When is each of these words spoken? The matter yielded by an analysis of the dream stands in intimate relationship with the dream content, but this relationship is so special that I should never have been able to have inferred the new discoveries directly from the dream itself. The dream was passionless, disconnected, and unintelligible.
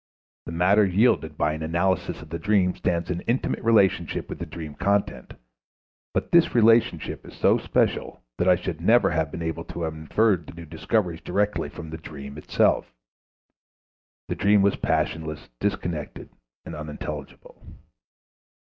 The 0.47 0.51
matter 0.51 0.83
yielded 0.83 1.37
by 1.37 1.53
an 1.53 1.61
analysis 1.61 2.23
of 2.23 2.29
the 2.31 2.39
dream 2.39 2.73
stands 2.75 3.11
in 3.11 3.21
intimate 3.27 3.63
relationship 3.63 4.29
with 4.29 4.39
the 4.39 4.47
dream 4.47 4.73
content, 4.73 5.35
but 6.11 6.31
this 6.31 6.55
relationship 6.55 7.23
is 7.23 7.35
so 7.35 7.59
special 7.59 8.23
that 8.39 8.49
I 8.49 8.55
should 8.55 8.81
never 8.81 9.11
have 9.11 9.29
been 9.29 9.43
able 9.43 9.63
to 9.65 9.83
have 9.83 9.93
inferred 9.93 10.47
the 10.47 10.55
new 10.55 10.65
discoveries 10.65 11.21
directly 11.21 11.69
from 11.69 11.91
the 11.91 11.97
dream 11.99 12.39
itself. 12.39 12.91
The 14.27 14.33
dream 14.33 14.63
was 14.63 14.75
passionless, 14.75 15.49
disconnected, 15.59 16.29
and 16.65 16.73
unintelligible. 16.75 17.61